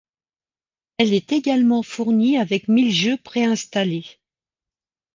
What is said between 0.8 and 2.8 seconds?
Elle est également fournie avec